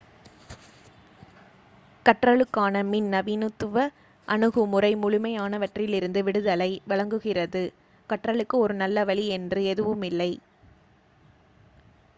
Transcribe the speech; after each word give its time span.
கற்றலுக்கான 2.05 2.81
பின் 2.87 3.09
நவீனத்துவ 3.13 3.83
அணுகுமுறை 4.27 4.91
முழுமையானவற்றிலிருந்து 4.95 6.23
விடுதலை 6.23 6.71
வழங்குகிறது 6.87 7.63
கற்றலுக்கு 8.09 8.57
ஒரு 8.57 8.75
நல்ல 8.75 9.03
வழி 9.05 9.27
என்று 9.37 9.61
எதுவுமில்லை 9.71 10.31